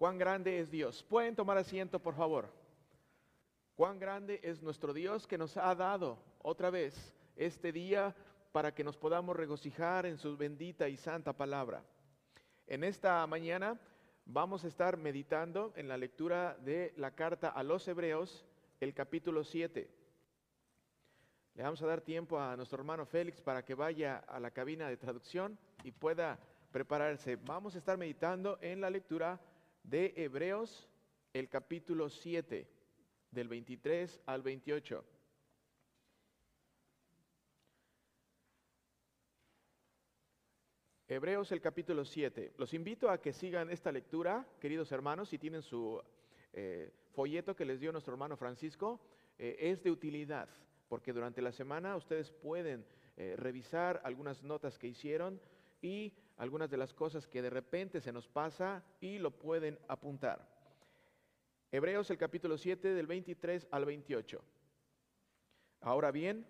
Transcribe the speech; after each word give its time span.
cuán 0.00 0.16
grande 0.16 0.58
es 0.58 0.70
Dios. 0.70 1.02
Pueden 1.02 1.36
tomar 1.36 1.58
asiento, 1.58 1.98
por 1.98 2.14
favor. 2.14 2.48
Cuán 3.76 3.98
grande 3.98 4.40
es 4.42 4.62
nuestro 4.62 4.94
Dios 4.94 5.26
que 5.26 5.36
nos 5.36 5.58
ha 5.58 5.74
dado 5.74 6.16
otra 6.38 6.70
vez 6.70 7.14
este 7.36 7.70
día 7.70 8.16
para 8.50 8.72
que 8.72 8.82
nos 8.82 8.96
podamos 8.96 9.36
regocijar 9.36 10.06
en 10.06 10.16
su 10.16 10.38
bendita 10.38 10.88
y 10.88 10.96
santa 10.96 11.34
palabra. 11.34 11.84
En 12.66 12.82
esta 12.82 13.26
mañana 13.26 13.78
vamos 14.24 14.64
a 14.64 14.68
estar 14.68 14.96
meditando 14.96 15.74
en 15.76 15.86
la 15.86 15.98
lectura 15.98 16.56
de 16.64 16.94
la 16.96 17.10
carta 17.10 17.50
a 17.50 17.62
los 17.62 17.86
Hebreos, 17.86 18.46
el 18.80 18.94
capítulo 18.94 19.44
7. 19.44 19.86
Le 21.56 21.62
vamos 21.62 21.82
a 21.82 21.86
dar 21.86 22.00
tiempo 22.00 22.40
a 22.40 22.56
nuestro 22.56 22.78
hermano 22.78 23.04
Félix 23.04 23.42
para 23.42 23.66
que 23.66 23.74
vaya 23.74 24.16
a 24.16 24.40
la 24.40 24.50
cabina 24.50 24.88
de 24.88 24.96
traducción 24.96 25.58
y 25.84 25.90
pueda 25.92 26.38
prepararse. 26.72 27.36
Vamos 27.36 27.74
a 27.74 27.78
estar 27.78 27.98
meditando 27.98 28.58
en 28.62 28.80
la 28.80 28.88
lectura 28.88 29.38
de 29.90 30.14
Hebreos, 30.16 30.88
el 31.32 31.48
capítulo 31.48 32.08
7, 32.08 32.64
del 33.32 33.48
23 33.48 34.20
al 34.24 34.40
28. 34.40 35.04
Hebreos 41.08 41.50
el 41.50 41.60
capítulo 41.60 42.04
7. 42.04 42.52
Los 42.56 42.72
invito 42.72 43.10
a 43.10 43.20
que 43.20 43.32
sigan 43.32 43.68
esta 43.68 43.90
lectura, 43.90 44.46
queridos 44.60 44.92
hermanos, 44.92 45.28
si 45.28 45.38
tienen 45.38 45.62
su 45.62 46.00
eh, 46.52 46.92
folleto 47.10 47.56
que 47.56 47.64
les 47.64 47.80
dio 47.80 47.90
nuestro 47.90 48.12
hermano 48.12 48.36
Francisco, 48.36 49.00
eh, 49.38 49.56
es 49.58 49.82
de 49.82 49.90
utilidad, 49.90 50.48
porque 50.88 51.12
durante 51.12 51.42
la 51.42 51.50
semana 51.50 51.96
ustedes 51.96 52.30
pueden 52.30 52.86
eh, 53.16 53.34
revisar 53.36 54.00
algunas 54.04 54.44
notas 54.44 54.78
que 54.78 54.86
hicieron 54.86 55.40
y 55.82 56.12
algunas 56.40 56.70
de 56.70 56.78
las 56.78 56.94
cosas 56.94 57.26
que 57.26 57.42
de 57.42 57.50
repente 57.50 58.00
se 58.00 58.12
nos 58.12 58.26
pasa 58.26 58.82
y 58.98 59.18
lo 59.18 59.30
pueden 59.30 59.78
apuntar. 59.88 60.48
Hebreos 61.70 62.08
el 62.10 62.16
capítulo 62.16 62.56
7 62.56 62.94
del 62.94 63.06
23 63.06 63.68
al 63.70 63.84
28. 63.84 64.42
Ahora 65.82 66.10
bien, 66.10 66.46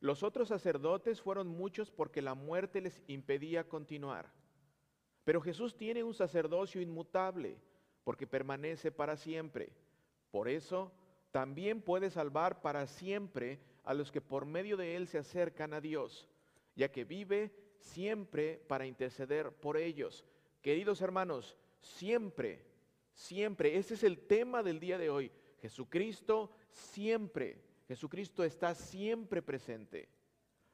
los 0.00 0.24
otros 0.24 0.48
sacerdotes 0.48 1.22
fueron 1.22 1.46
muchos 1.46 1.92
porque 1.92 2.20
la 2.20 2.34
muerte 2.34 2.80
les 2.80 3.00
impedía 3.06 3.68
continuar. 3.68 4.32
Pero 5.22 5.40
Jesús 5.40 5.76
tiene 5.76 6.02
un 6.02 6.12
sacerdocio 6.12 6.80
inmutable 6.80 7.58
porque 8.02 8.26
permanece 8.26 8.90
para 8.90 9.16
siempre. 9.16 9.72
Por 10.32 10.48
eso 10.48 10.90
también 11.30 11.80
puede 11.80 12.10
salvar 12.10 12.60
para 12.60 12.88
siempre 12.88 13.60
a 13.84 13.94
los 13.94 14.10
que 14.10 14.20
por 14.20 14.46
medio 14.46 14.76
de 14.76 14.96
él 14.96 15.06
se 15.06 15.18
acercan 15.18 15.74
a 15.74 15.80
Dios, 15.80 16.28
ya 16.74 16.90
que 16.90 17.04
vive 17.04 17.52
siempre 17.80 18.62
para 18.68 18.86
interceder 18.86 19.52
por 19.52 19.76
ellos. 19.76 20.24
Queridos 20.62 21.00
hermanos, 21.00 21.56
siempre, 21.80 22.64
siempre, 23.12 23.76
ese 23.76 23.94
es 23.94 24.04
el 24.04 24.18
tema 24.26 24.62
del 24.62 24.78
día 24.78 24.98
de 24.98 25.10
hoy. 25.10 25.32
Jesucristo 25.60 26.50
siempre 26.70 27.62
Jesucristo 27.90 28.44
está 28.44 28.72
siempre 28.76 29.42
presente. 29.42 30.08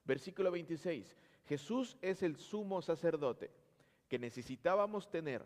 Versículo 0.05 0.51
26. 0.51 1.17
Jesús 1.47 1.97
es 2.03 2.23
el 2.23 2.37
sumo 2.37 2.83
sacerdote 2.83 3.51
que 4.07 4.19
necesitábamos 4.19 5.11
tener, 5.11 5.43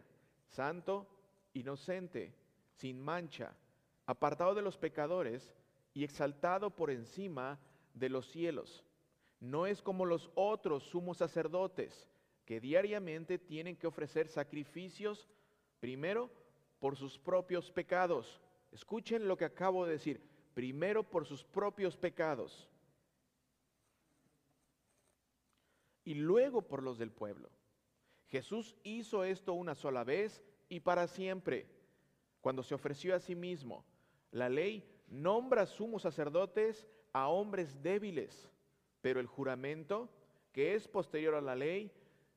santo, 0.49 1.07
inocente, 1.55 2.35
sin 2.73 3.01
mancha, 3.01 3.55
apartado 4.05 4.53
de 4.57 4.63
los 4.63 4.79
pecadores 4.79 5.55
y 5.95 6.03
exaltado 6.03 6.75
por 6.75 6.91
encima 6.91 7.61
de 7.95 8.09
los 8.09 8.27
cielos. 8.27 8.85
No 9.41 9.67
es 9.67 9.83
como 9.83 10.05
los 10.05 10.31
otros 10.35 10.85
sumos 10.85 11.17
sacerdotes 11.17 12.09
que 12.45 12.61
diariamente 12.61 13.39
tienen 13.39 13.77
que 13.77 13.87
ofrecer 13.87 14.29
sacrificios, 14.29 15.29
primero 15.81 16.31
por 16.79 16.97
sus 16.97 17.19
propios 17.19 17.71
pecados. 17.71 18.41
Escuchen 18.71 19.27
lo 19.27 19.37
que 19.37 19.45
acabo 19.45 19.87
de 19.87 19.93
decir 19.93 20.23
primero 20.55 21.03
por 21.03 21.27
sus 21.27 21.45
propios 21.45 21.97
pecados 21.97 22.69
y 26.05 26.15
luego 26.15 26.63
por 26.63 26.83
los 26.83 26.99
del 26.99 27.13
pueblo. 27.13 27.51
Jesús 28.29 28.77
hizo 28.83 29.25
esto 29.25 29.55
una 29.55 29.75
sola 29.75 30.05
vez 30.05 30.43
y 30.69 30.81
para 30.81 31.07
siempre, 31.07 31.67
cuando 32.41 32.63
se 32.63 32.75
ofreció 32.75 33.15
a 33.15 33.21
sí 33.21 33.35
mismo. 33.35 33.85
La 34.31 34.49
ley 34.49 34.85
nombra 35.09 35.67
sumos 35.67 36.03
sacerdotes 36.03 36.87
a 37.13 37.29
hombres 37.29 37.83
débiles, 37.83 38.49
pero 39.01 39.21
el 39.21 39.27
juramento, 39.27 40.09
que 40.53 40.75
es 40.75 40.89
posterior 40.89 41.35
a 41.35 41.41
la 41.41 41.57
ley, 41.57 41.93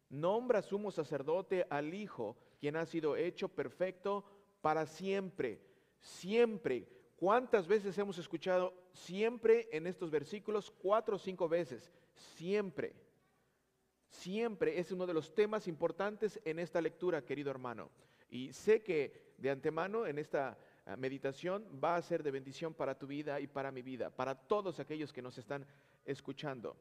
nombra 0.10 0.62
sumo 0.62 0.92
sacerdote 0.92 1.66
al 1.70 1.94
Hijo, 1.94 2.38
quien 2.60 2.76
ha 2.76 2.86
sido 2.86 3.16
hecho 3.16 3.50
perfecto 3.50 4.24
para 4.62 4.86
siempre, 4.86 5.60
siempre 6.00 6.88
¿Cuántas 7.24 7.68
veces 7.68 7.98
hemos 7.98 8.18
escuchado 8.18 8.74
siempre 8.92 9.70
en 9.72 9.88
estos 9.88 10.12
versículos? 10.12 10.70
Cuatro 10.70 11.16
o 11.16 11.18
cinco 11.18 11.48
veces. 11.48 11.90
Siempre. 12.36 12.94
Siempre 14.10 14.78
es 14.78 14.92
uno 14.92 15.06
de 15.06 15.14
los 15.14 15.34
temas 15.34 15.70
importantes 15.70 16.38
en 16.44 16.60
esta 16.60 16.82
lectura, 16.82 17.24
querido 17.24 17.50
hermano. 17.50 17.90
Y 18.30 18.52
sé 18.52 18.84
que 18.84 19.36
de 19.38 19.50
antemano 19.50 20.06
en 20.06 20.20
esta 20.20 20.58
ah, 20.86 20.98
meditación 20.98 21.66
va 21.82 21.96
a 21.96 22.02
ser 22.02 22.24
de 22.24 22.32
bendición 22.32 22.74
para 22.74 23.00
tu 23.00 23.08
vida 23.08 23.40
y 23.40 23.48
para 23.48 23.72
mi 23.72 23.84
vida, 23.84 24.10
para 24.10 24.36
todos 24.36 24.82
aquellos 24.82 25.14
que 25.14 25.22
nos 25.22 25.38
están 25.38 25.66
escuchando. 26.06 26.76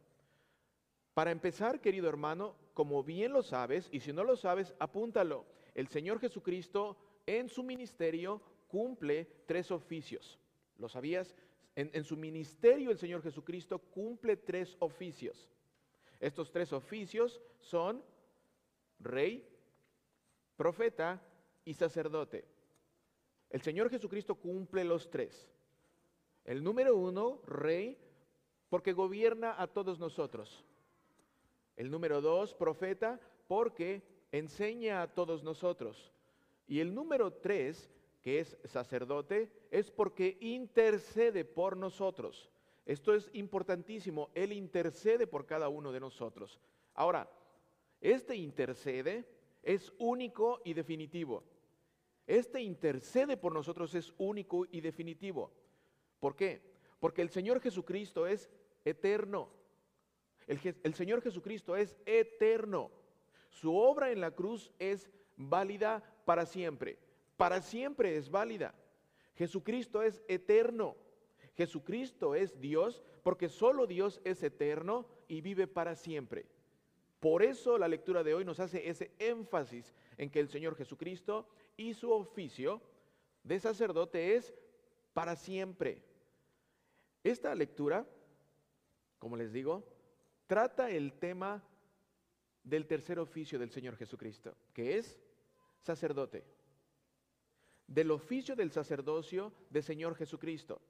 Para 1.15 1.31
empezar, 1.31 1.81
querido 1.81 2.09
hermano, 2.09 2.57
como 2.75 3.03
bien 3.03 3.33
lo 3.33 3.43
sabes, 3.43 3.89
y 3.93 4.01
si 4.01 4.13
no 4.13 4.25
lo 4.25 4.37
sabes, 4.37 4.75
apúntalo. 4.79 5.45
El 5.75 5.89
Señor 5.89 6.21
Jesucristo 6.21 6.97
en 7.27 7.49
su 7.49 7.63
ministerio 7.63 8.41
cumple 8.69 9.27
tres 9.47 9.71
oficios. 9.71 10.39
¿Lo 10.79 10.89
sabías? 10.89 11.35
En, 11.75 12.05
su 12.05 12.17
ministerio 12.17 12.91
el 12.91 12.99
Señor 12.99 13.23
Jesucristo 13.23 13.79
cumple 13.79 14.37
tres 14.37 14.77
oficios. 14.81 15.51
Estos 16.21 16.51
tres 16.51 16.73
oficios 16.73 17.41
son 17.61 18.05
rey, 18.99 19.47
profeta 20.57 21.23
y 21.65 21.75
sacerdote. 21.75 22.45
El 23.49 23.63
Señor 23.63 23.91
Jesucristo 23.91 24.35
cumple 24.35 24.85
los 24.85 25.11
tres. 25.11 25.49
El 26.45 26.63
número 26.63 26.97
uno, 26.97 27.41
rey, 27.47 27.99
porque 28.73 28.95
gobierna 28.95 29.55
a 29.61 29.67
todos 29.67 29.99
nosotros. 29.99 30.65
El 31.77 31.91
número 31.91 32.23
dos, 32.23 32.55
profeta, 32.55 33.21
porque 33.47 34.03
enseña 34.33 35.03
a 35.03 35.13
todos 35.13 35.45
nosotros. 35.45 36.11
Y 36.67 36.81
el 36.81 36.95
número 36.95 37.35
tres, 37.35 37.91
que 38.23 38.41
es 38.41 38.57
sacerdote, 38.65 39.53
es 39.71 39.91
porque 39.91 40.39
intercede 40.41 41.45
por 41.45 41.77
nosotros. 41.77 42.49
Esto 42.87 43.13
es 43.13 43.29
importantísimo, 43.35 44.31
Él 44.33 44.55
intercede 44.55 45.27
por 45.27 45.45
cada 45.45 45.69
uno 45.69 45.93
de 45.93 46.01
nosotros. 46.01 46.59
Ahora, 46.95 47.31
este 48.01 48.37
intercede 48.37 49.27
es 49.63 49.93
único 49.99 50.63
y 50.65 50.73
definitivo. 50.73 51.45
Este 52.27 52.63
intercede 52.63 53.37
por 53.37 53.53
nosotros 53.53 53.95
es 53.95 54.15
único 54.17 54.65
y 54.71 54.81
definitivo. 54.81 55.53
¿Por 56.19 56.35
qué? 56.35 56.73
Porque 56.99 57.21
el 57.21 57.29
Señor 57.29 57.61
Jesucristo 57.61 58.27
es 58.27 58.49
eterno. 58.85 59.49
El, 60.47 60.95
Señor 60.95 61.23
Jesucristo 61.23 61.77
es 61.77 61.97
eterno. 62.05 62.91
Su 63.49 63.77
obra 63.77 64.11
en 64.11 64.21
la 64.21 64.33
cruz 64.33 64.73
es 64.79 65.11
válida 65.37 66.03
para 66.25 66.47
siempre 66.47 66.99
para 67.43 67.61
siempre 67.61 68.17
es 68.17 68.31
válida. 68.31 68.73
Jesucristo 69.35 70.01
es 70.01 70.23
eterno. 70.29 70.95
Jesucristo 71.57 72.37
es 72.37 72.61
Dios 72.61 73.03
porque 73.25 73.49
solo 73.49 73.89
Dios 73.89 74.21
es 74.23 74.45
eterno 74.45 75.09
y 75.27 75.41
vive 75.41 75.67
para 75.67 75.97
siempre. 75.97 76.47
Por 77.19 77.43
eso 77.43 77.79
la 77.79 77.89
lectura 77.89 78.23
de 78.23 78.35
hoy 78.35 78.45
nos 78.45 78.61
hace 78.61 78.89
ese 78.89 79.11
énfasis 79.19 79.93
en 80.19 80.31
que 80.31 80.39
el 80.39 80.51
Señor 80.51 80.77
Jesucristo 80.77 81.49
y 81.77 81.95
su 81.95 82.13
oficio 82.13 82.81
de 83.43 83.59
sacerdote 83.59 84.37
es 84.37 84.55
para 85.13 85.35
siempre. 85.35 86.01
Esta 87.25 87.57
lectura, 87.57 88.07
como 89.23 89.37
les 89.37 89.53
digo, 89.53 89.85
trata 90.49 90.91
el 90.91 91.13
tema 91.13 91.63
del 92.65 92.89
tercer 92.89 93.21
oficio 93.21 93.57
del 93.57 93.71
Señor 93.71 93.97
Jesucristo, 93.97 94.57
que 94.75 94.99
es 94.99 95.17
sacerdote 95.81 96.45
del 97.87 98.11
oficio 98.11 98.57
del 98.57 98.73
sacerdocio 98.73 99.53
del 99.71 99.85
Señor 99.85 100.17
Jesucristo. 100.17 100.81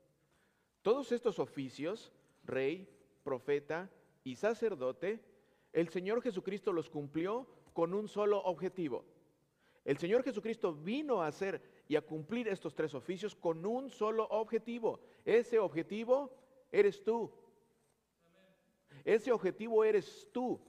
Todos 0.80 1.12
estos 1.12 1.38
oficios, 1.38 2.10
rey, 2.44 2.88
profeta 3.22 3.90
y 4.24 4.36
sacerdote, 4.36 5.22
el 5.70 5.90
Señor 5.90 6.22
Jesucristo 6.22 6.72
los 6.72 6.88
cumplió 6.88 7.46
con 7.74 7.92
un 7.92 8.08
solo 8.08 8.38
objetivo. 8.44 9.04
El 9.84 9.98
Señor 9.98 10.22
Jesucristo 10.22 10.72
vino 10.72 11.20
a 11.20 11.26
hacer 11.26 11.60
y 11.86 11.96
a 11.96 12.00
cumplir 12.00 12.48
estos 12.48 12.74
tres 12.74 12.94
oficios 12.94 13.34
con 13.34 13.66
un 13.66 13.90
solo 13.90 14.24
objetivo. 14.30 15.00
Ese 15.22 15.58
objetivo 15.58 16.34
eres 16.70 17.04
tú. 17.04 17.30
Ese 19.04 19.32
objetivo 19.32 19.84
eres 19.84 20.28
tú. 20.32 20.60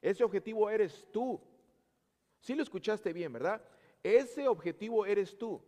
Ese 0.00 0.24
objetivo 0.24 0.68
eres 0.70 1.06
tú. 1.12 1.40
Si 2.40 2.54
lo 2.54 2.62
escuchaste 2.62 3.12
bien, 3.12 3.32
¿verdad? 3.32 3.62
Ese 4.02 4.48
objetivo 4.48 5.06
eres 5.06 5.36
tú. 5.36 5.62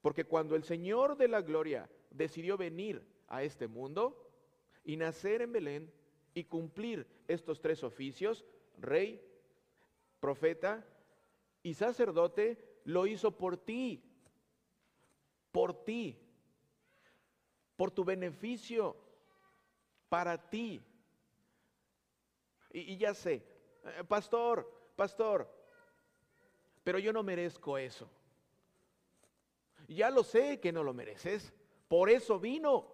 Porque 0.00 0.24
cuando 0.24 0.56
el 0.56 0.64
Señor 0.64 1.16
de 1.16 1.28
la 1.28 1.42
Gloria 1.42 1.90
decidió 2.10 2.56
venir 2.56 3.02
a 3.28 3.42
este 3.42 3.66
mundo 3.66 4.30
y 4.84 4.96
nacer 4.96 5.42
en 5.42 5.52
Belén 5.52 5.92
y 6.32 6.44
cumplir 6.44 7.06
estos 7.28 7.60
tres 7.60 7.82
oficios, 7.82 8.44
rey, 8.78 9.20
profeta 10.20 10.86
y 11.62 11.74
sacerdote, 11.74 12.80
lo 12.84 13.06
hizo 13.06 13.36
por 13.36 13.56
ti, 13.56 14.02
por 15.50 15.84
ti, 15.84 16.18
por 17.74 17.90
tu 17.90 18.04
beneficio, 18.04 18.96
para 20.08 20.48
ti. 20.48 20.82
Y, 22.78 22.98
ya 22.98 23.14
sé, 23.14 23.42
eh, 23.84 24.04
pastor, 24.06 24.70
pastor, 24.96 25.50
pero 26.84 26.98
yo 26.98 27.10
no 27.10 27.22
merezco 27.22 27.78
eso. 27.78 28.06
Ya 29.88 30.10
lo 30.10 30.22
sé 30.22 30.60
que 30.60 30.72
no 30.72 30.84
lo 30.84 30.92
mereces. 30.92 31.54
Por 31.88 32.10
eso 32.10 32.38
vino. 32.38 32.92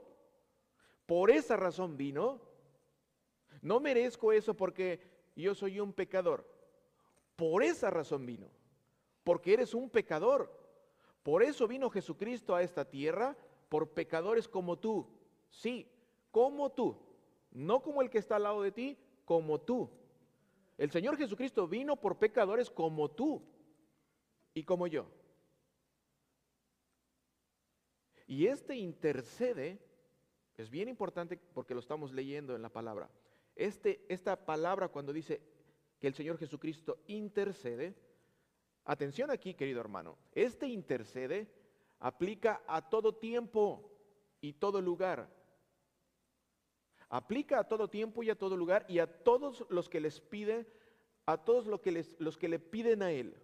Por 1.05 1.33
esa 1.33 1.57
razón 1.57 1.97
vino. 1.97 2.41
No 3.61 3.81
merezco 3.81 4.33
eso 4.33 4.55
porque 4.55 5.01
yo 5.35 5.53
soy 5.53 5.81
un 5.81 5.93
pecador. 5.93 6.49
Por 7.35 7.65
esa 7.65 7.91
razón 7.91 8.25
vino. 8.25 8.49
Porque 9.25 9.55
eres 9.55 9.75
un 9.75 9.91
pecador. 9.91 10.49
Por 11.25 11.43
eso 11.43 11.67
vino 11.67 11.91
Jesucristo 11.91 12.55
a 12.55 12.63
esta 12.63 12.89
tierra, 12.89 13.37
por 13.69 13.89
pecadores 13.91 14.47
como 14.47 14.79
tú. 14.79 15.09
Sí, 15.51 15.91
como 16.31 16.71
tú. 16.71 16.97
No 17.51 17.83
como 17.83 18.01
el 18.01 18.11
que 18.11 18.19
está 18.19 18.37
al 18.37 18.45
lado 18.45 18.63
de 18.63 18.71
ti, 18.71 18.97
como 19.25 19.61
tú. 19.61 19.91
El 20.79 20.91
Señor 20.91 21.17
Jesucristo 21.17 21.69
vino 21.69 21.97
por 21.97 22.19
pecadores 22.19 22.71
como 22.71 23.11
tú 23.11 23.43
y 24.55 24.65
como 24.65 24.87
yo. 24.87 25.07
Y 28.27 28.47
este 28.47 28.77
intercede, 28.77 29.79
es 30.57 30.71
bien 30.71 30.89
importante 30.89 31.39
porque 31.53 31.75
lo 31.75 31.81
estamos 31.81 32.13
leyendo 32.13 32.57
en 32.57 32.63
la 32.63 32.71
palabra. 32.71 33.11
Este, 33.55 34.05
esta 34.09 34.47
palabra 34.47 34.89
cuando 34.89 35.13
dice 35.13 35.41
que 36.01 36.07
el 36.07 36.15
Señor 36.15 36.39
Jesucristo 36.39 36.99
intercede, 37.07 37.95
atención 38.85 39.31
aquí 39.31 39.55
querido 39.55 39.81
hermano, 39.81 40.17
este 40.33 40.67
intercede 40.67 41.49
aplica 42.01 42.63
a 42.67 42.89
todo 42.89 43.15
tiempo 43.15 43.93
y 44.41 44.55
todo 44.55 44.81
lugar. 44.81 45.29
Aplica 47.13 47.61
a 47.61 47.69
todo 47.69 47.89
tiempo 47.89 48.25
y 48.25 48.31
a 48.31 48.39
todo 48.39 48.57
lugar 48.57 48.85
y 48.89 48.99
a 48.99 49.07
todos 49.07 49.65
los 49.69 49.89
que 49.89 50.01
les 50.01 50.21
pide, 50.21 50.67
a 51.27 51.37
todos 51.37 51.67
los 51.67 51.81
que, 51.81 51.93
les, 51.93 52.17
los 52.19 52.37
que 52.37 52.49
le 52.49 52.59
piden 52.59 53.03
a 53.03 53.13
Él 53.13 53.37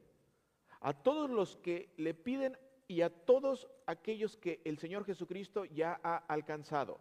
a 0.81 0.93
todos 0.93 1.31
los 1.31 1.57
que 1.57 1.93
le 1.97 2.15
piden 2.15 2.57
y 2.87 3.03
a 3.03 3.11
todos 3.11 3.69
aquellos 3.87 4.37
que 4.37 4.61
el 4.65 4.79
Señor 4.79 5.05
Jesucristo 5.05 5.65
ya 5.65 6.01
ha 6.03 6.17
alcanzado. 6.17 7.01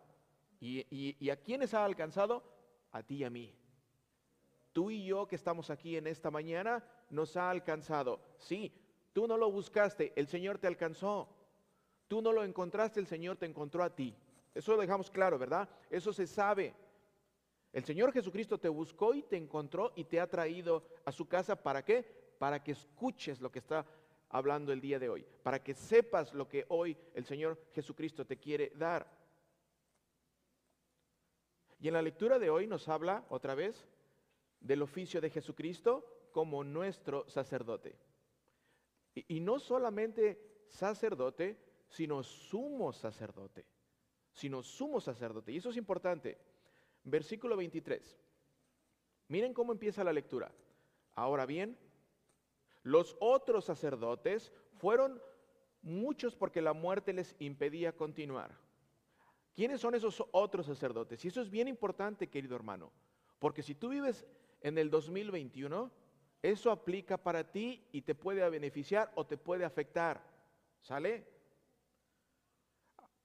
¿Y, 0.60 1.30
a 1.30 1.36
quiénes 1.38 1.74
ha 1.74 1.86
alcanzado? 1.86 2.44
A 2.92 3.04
ti 3.04 3.18
y 3.18 3.24
a 3.24 3.30
mí. 3.30 3.54
Tú 4.74 4.92
y 4.92 5.06
yo 5.06 5.28
que 5.28 5.36
estamos 5.36 5.70
aquí 5.70 5.96
en 5.98 6.08
esta 6.08 6.32
mañana 6.32 6.84
nos 7.10 7.38
ha 7.38 7.50
alcanzado. 7.50 8.20
Sí, 8.38 8.72
tú 9.14 9.28
no 9.28 9.38
lo 9.38 9.52
buscaste, 9.52 10.14
el 10.16 10.28
Señor 10.28 10.58
te 10.58 10.68
alcanzó. 10.68 11.30
Tú 12.08 12.22
no 12.22 12.32
lo 12.32 12.44
encontraste, 12.44 13.00
el 13.00 13.08
Señor 13.08 13.38
te 13.38 13.46
encontró 13.46 13.84
a 13.84 13.96
ti. 13.96 14.16
Eso 14.58 14.74
lo 14.74 14.82
dejamos 14.82 15.10
claro, 15.10 15.38
¿verdad? 15.38 15.70
Eso 15.90 16.12
se 16.12 16.28
sabe. 16.28 16.74
El 17.74 17.84
Señor 17.86 18.12
Jesucristo 18.12 18.58
te 18.58 18.70
buscó 18.70 19.14
y 19.14 19.24
te 19.24 19.38
encontró 19.38 19.92
y 19.96 20.04
te 20.06 20.20
ha 20.20 20.28
traído 20.28 20.84
a 21.06 21.12
su 21.12 21.28
casa. 21.28 21.56
¿Para 21.56 21.84
qué? 21.84 22.18
para 22.38 22.64
que 22.64 22.72
escuches 22.72 23.42
lo 23.42 23.52
que 23.52 23.60
está 23.60 23.86
hablando 24.30 24.72
el 24.72 24.82
día 24.82 25.00
de 25.00 25.10
hoy, 25.10 25.26
para 25.44 25.64
que 25.64 25.74
sepas 25.74 26.34
lo 26.34 26.48
que 26.48 26.66
hoy 26.70 26.98
el 27.14 27.26
Señor 27.26 27.60
Jesucristo 27.74 28.26
te 28.26 28.38
quiere 28.38 28.72
dar. 28.76 29.08
Y 31.80 31.88
en 31.88 31.94
la 31.94 32.02
lectura 32.02 32.40
de 32.40 32.50
hoy 32.50 32.68
nos 32.68 32.88
habla 32.88 33.26
otra 33.30 33.56
vez 33.56 33.88
del 34.60 34.82
oficio 34.82 35.22
de 35.22 35.30
Jesucristo 35.30 36.30
como 36.32 36.64
nuestro 36.64 37.28
sacerdote. 37.30 37.96
Y, 39.14 39.40
no 39.40 39.60
solamente 39.60 40.66
sacerdote, 40.68 41.58
sino 41.88 42.22
sumo 42.22 42.94
sacerdote. 42.94 43.66
Sino 44.38 44.62
sumo 44.62 45.02
sacerdote. 45.02 45.52
Y 45.52 45.58
eso 45.58 45.72
es 45.72 45.78
importante. 45.78 46.38
Versículo 47.04 47.58
23. 47.58 48.20
Miren 49.30 49.52
cómo 49.52 49.72
empieza 49.72 50.04
la 50.04 50.14
lectura. 50.14 50.52
Ahora 51.16 51.48
bien, 51.48 51.76
los 52.84 53.18
otros 53.20 53.66
sacerdotes 53.66 54.54
fueron 54.78 55.20
muchos 55.82 56.36
porque 56.36 56.62
la 56.62 56.74
muerte 56.74 57.14
les 57.14 57.36
impedía 57.40 57.98
continuar. 57.98 58.56
¿Quiénes 59.56 59.82
son 59.82 59.96
esos 59.96 60.24
otros 60.32 60.68
sacerdotes? 60.68 61.26
Y 61.26 61.30
eso 61.30 61.42
es 61.42 61.50
bien 61.50 61.68
importante, 61.68 62.30
querido 62.30 62.56
hermano, 62.56 62.92
porque 63.40 63.64
si 63.64 63.74
tú 63.74 63.90
vives 63.90 64.24
en 64.62 64.78
el 64.78 64.92
2021, 64.92 65.92
eso 66.44 66.70
aplica 66.70 67.18
para 67.18 67.52
ti 67.52 67.88
y 67.92 68.04
te 68.04 68.14
puede 68.14 68.48
beneficiar 68.52 69.12
o 69.16 69.26
te 69.26 69.36
puede 69.36 69.66
afectar. 69.66 70.22
¿Sale? 70.80 71.26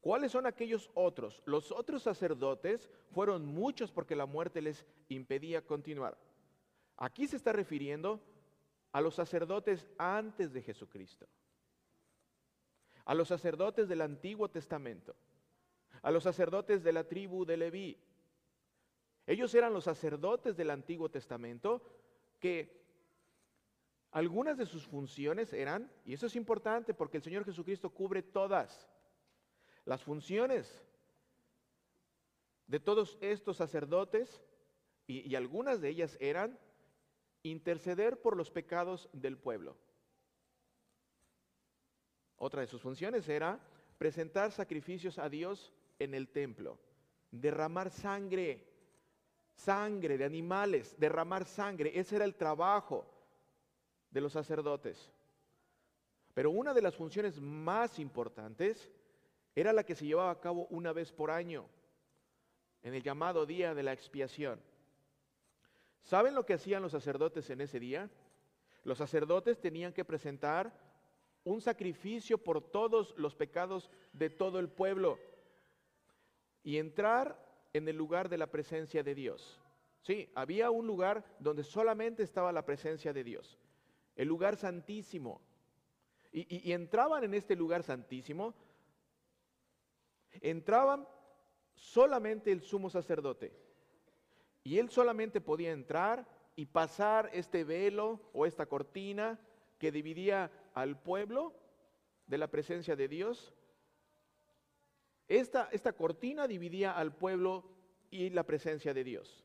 ¿Cuáles 0.02 0.32
son 0.32 0.46
aquellos 0.46 0.90
otros? 0.94 1.40
Los 1.44 1.70
otros 1.70 2.02
sacerdotes 2.02 2.90
fueron 3.12 3.46
muchos 3.46 3.92
porque 3.92 4.16
la 4.16 4.26
muerte 4.26 4.60
les 4.60 4.84
impedía 5.08 5.64
continuar. 5.64 6.18
Aquí 6.96 7.28
se 7.28 7.36
está 7.36 7.52
refiriendo 7.52 8.20
a 8.90 9.00
los 9.00 9.14
sacerdotes 9.14 9.86
antes 9.98 10.52
de 10.52 10.60
Jesucristo, 10.60 11.28
a 13.04 13.14
los 13.14 13.28
sacerdotes 13.28 13.88
del 13.88 14.00
Antiguo 14.00 14.50
Testamento, 14.50 15.14
a 16.02 16.10
los 16.10 16.24
sacerdotes 16.24 16.82
de 16.82 16.92
la 16.92 17.04
tribu 17.04 17.44
de 17.44 17.56
Leví. 17.58 17.96
Ellos 19.24 19.54
eran 19.54 19.72
los 19.72 19.84
sacerdotes 19.84 20.56
del 20.56 20.70
Antiguo 20.70 21.10
Testamento 21.10 21.80
que 22.40 22.82
algunas 24.10 24.58
de 24.58 24.66
sus 24.66 24.84
funciones 24.84 25.52
eran, 25.52 25.88
y 26.04 26.14
eso 26.14 26.26
es 26.26 26.34
importante 26.34 26.92
porque 26.92 27.18
el 27.18 27.22
Señor 27.22 27.44
Jesucristo 27.44 27.88
cubre 27.90 28.20
todas 28.20 28.88
las 29.84 30.02
funciones 30.02 30.80
de 32.66 32.80
todos 32.80 33.18
estos 33.20 33.56
sacerdotes, 33.56 34.40
y, 35.06 35.34
algunas 35.34 35.80
de 35.80 35.90
ellas 35.90 36.16
eran 36.20 36.58
interceder 37.42 38.20
por 38.20 38.36
los 38.36 38.50
pecados 38.50 39.10
del 39.12 39.36
pueblo. 39.36 39.76
Otra 42.36 42.60
de 42.60 42.66
sus 42.66 42.80
funciones 42.80 43.28
era 43.28 43.60
presentar 43.98 44.52
sacrificios 44.52 45.18
a 45.18 45.28
Dios 45.28 45.72
en 45.98 46.14
el 46.14 46.28
templo, 46.28 46.78
derramar 47.30 47.90
sangre, 47.90 48.66
sangre 49.54 50.16
de 50.16 50.24
animales, 50.24 50.94
derramar 50.98 51.44
sangre. 51.44 51.92
Ese 51.94 52.16
era 52.16 52.24
el 52.24 52.36
trabajo 52.36 53.06
de 54.10 54.20
los 54.20 54.32
sacerdotes. 54.32 55.10
Pero 56.32 56.50
una 56.50 56.72
de 56.72 56.82
las 56.82 56.96
funciones 56.96 57.40
más 57.40 57.98
importantes 57.98 58.90
era 59.54 59.72
la 59.72 59.84
que 59.84 59.94
se 59.94 60.06
llevaba 60.06 60.30
a 60.30 60.40
cabo 60.40 60.66
una 60.70 60.92
vez 60.92 61.12
por 61.12 61.30
año, 61.30 61.66
en 62.82 62.94
el 62.94 63.02
llamado 63.02 63.46
Día 63.46 63.74
de 63.74 63.82
la 63.82 63.92
Expiación. 63.92 64.60
¿Saben 66.02 66.34
lo 66.34 66.44
que 66.44 66.54
hacían 66.54 66.82
los 66.82 66.92
sacerdotes 66.92 67.48
en 67.50 67.60
ese 67.60 67.78
día? 67.78 68.10
Los 68.84 68.98
sacerdotes 68.98 69.60
tenían 69.60 69.92
que 69.92 70.04
presentar 70.04 70.72
un 71.44 71.60
sacrificio 71.60 72.38
por 72.38 72.60
todos 72.60 73.14
los 73.16 73.34
pecados 73.34 73.90
de 74.12 74.30
todo 74.30 74.58
el 74.58 74.68
pueblo 74.68 75.18
y 76.64 76.78
entrar 76.78 77.38
en 77.72 77.88
el 77.88 77.96
lugar 77.96 78.28
de 78.28 78.38
la 78.38 78.48
presencia 78.48 79.02
de 79.02 79.14
Dios. 79.14 79.60
Sí, 80.02 80.30
había 80.34 80.70
un 80.70 80.86
lugar 80.86 81.24
donde 81.38 81.62
solamente 81.62 82.22
estaba 82.24 82.52
la 82.52 82.64
presencia 82.64 83.12
de 83.12 83.22
Dios, 83.22 83.58
el 84.16 84.28
lugar 84.28 84.56
santísimo. 84.56 85.40
Y, 86.32 86.68
y 86.68 86.72
entraban 86.72 87.24
en 87.24 87.34
este 87.34 87.54
lugar 87.54 87.82
santísimo, 87.82 88.54
entraban 90.40 91.06
solamente 91.74 92.52
el 92.52 92.62
sumo 92.62 92.90
sacerdote. 92.90 93.52
Y 94.64 94.78
él 94.78 94.90
solamente 94.90 95.40
podía 95.40 95.72
entrar 95.72 96.26
y 96.54 96.66
pasar 96.66 97.30
este 97.32 97.64
velo 97.64 98.20
o 98.32 98.46
esta 98.46 98.66
cortina 98.66 99.40
que 99.78 99.90
dividía 99.90 100.50
al 100.74 101.00
pueblo 101.00 101.54
de 102.26 102.38
la 102.38 102.48
presencia 102.48 102.94
de 102.94 103.08
Dios. 103.08 103.52
Esta, 105.28 105.68
esta 105.72 105.92
cortina 105.92 106.46
dividía 106.46 106.92
al 106.92 107.14
pueblo 107.14 107.64
y 108.10 108.30
la 108.30 108.44
presencia 108.44 108.94
de 108.94 109.02
Dios. 109.02 109.44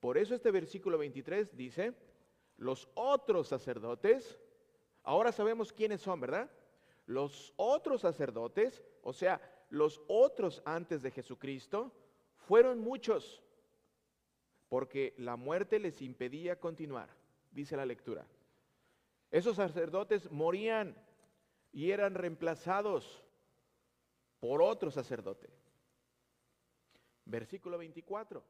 Por 0.00 0.16
eso 0.16 0.34
este 0.34 0.50
versículo 0.50 0.98
23 0.98 1.56
dice, 1.56 1.94
los 2.56 2.88
otros 2.94 3.48
sacerdotes, 3.48 4.38
ahora 5.02 5.32
sabemos 5.32 5.72
quiénes 5.72 6.00
son, 6.00 6.20
¿verdad? 6.20 6.50
Los 7.06 7.52
otros 7.56 8.00
sacerdotes, 8.02 8.82
o 9.02 9.12
sea, 9.12 9.40
los 9.68 10.00
otros 10.08 10.62
antes 10.64 11.02
de 11.02 11.10
Jesucristo, 11.10 11.92
fueron 12.36 12.80
muchos 12.80 13.42
porque 14.68 15.14
la 15.18 15.36
muerte 15.36 15.78
les 15.78 16.02
impedía 16.02 16.58
continuar, 16.58 17.08
dice 17.50 17.76
la 17.76 17.86
lectura. 17.86 18.26
Esos 19.30 19.56
sacerdotes 19.56 20.30
morían 20.30 20.96
y 21.72 21.90
eran 21.90 22.14
reemplazados 22.14 23.22
por 24.40 24.62
otro 24.62 24.90
sacerdote. 24.90 25.48
Versículo 27.24 27.78
24. 27.78 28.42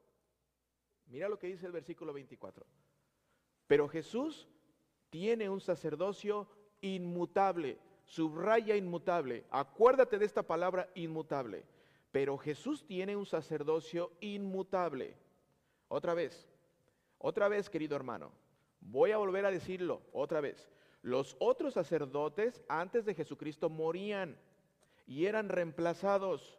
Mira 1.07 1.29
lo 1.29 1.39
que 1.39 1.47
dice 1.47 1.67
el 1.67 1.73
versículo 1.73 2.13
24. 2.13 2.67
Pero 3.67 3.89
Jesús 3.89 4.49
tiene 5.11 5.49
un 5.49 5.61
sacerdocio 5.61 6.49
inmutable, 6.81 7.79
subraya 8.07 8.77
inmutable. 8.77 9.45
Acuérdate 9.51 10.19
de 10.19 10.25
esta 10.25 10.43
palabra 10.43 10.89
inmutable. 10.95 11.65
Pero 12.13 12.39
Jesús 12.39 12.87
tiene 12.87 13.17
un 13.17 13.27
sacerdocio 13.27 14.13
inmutable. 14.21 15.15
Otra 15.89 16.15
vez, 16.15 16.49
otra 17.19 17.49
vez, 17.49 17.69
querido 17.69 17.95
hermano, 17.97 18.33
voy 18.81 19.11
a 19.11 19.19
volver 19.19 19.45
a 19.45 19.51
decirlo 19.51 20.03
otra 20.13 20.41
vez. 20.41 20.71
Los 21.03 21.37
otros 21.39 21.75
sacerdotes 21.75 22.65
antes 22.69 23.05
de 23.05 23.15
Jesucristo 23.15 23.69
morían 23.69 24.39
y 25.07 25.27
eran 25.27 25.49
reemplazados. 25.49 26.59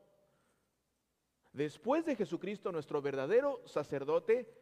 Después 1.54 2.06
de 2.06 2.16
Jesucristo, 2.16 2.72
nuestro 2.72 3.02
verdadero 3.02 3.62
sacerdote 3.66 4.54